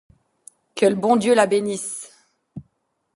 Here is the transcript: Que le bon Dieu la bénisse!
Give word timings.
Que 0.75 0.87
le 0.87 0.95
bon 0.95 1.15
Dieu 1.15 1.35
la 1.35 1.45
bénisse! 1.45 2.09